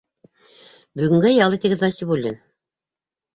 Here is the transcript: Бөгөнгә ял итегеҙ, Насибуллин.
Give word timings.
Бөгөнгә 1.01 1.33
ял 1.33 1.57
итегеҙ, 1.59 1.85
Насибуллин. 1.85 2.41